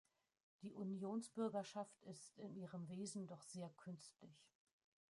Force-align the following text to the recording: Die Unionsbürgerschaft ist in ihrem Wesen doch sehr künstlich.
Die 0.63 0.73
Unionsbürgerschaft 0.73 2.01
ist 2.05 2.35
in 2.39 2.55
ihrem 2.55 2.89
Wesen 2.89 3.27
doch 3.27 3.43
sehr 3.43 3.69
künstlich. 3.69 4.49